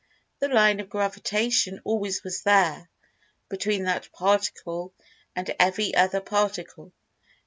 [0.39, 2.89] The Line of Gravitation always was there,
[3.49, 4.95] between that Particle
[5.35, 6.91] and every other Particle.